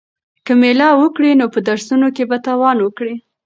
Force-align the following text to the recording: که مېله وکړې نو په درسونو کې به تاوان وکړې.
که 0.45 0.53
مېله 0.61 0.89
وکړې 1.01 1.31
نو 1.39 1.45
په 1.53 1.59
درسونو 1.69 2.07
کې 2.15 2.23
به 2.29 2.37
تاوان 2.45 2.77
وکړې. 2.81 3.15